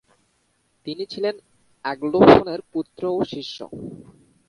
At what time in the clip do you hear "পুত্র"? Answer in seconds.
2.71-3.01